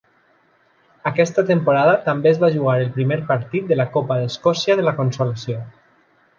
[1.09, 4.99] Aquesta temporada també es va jugar el primer partit de la Copa d'Escòcia de la
[5.01, 5.63] Consolació.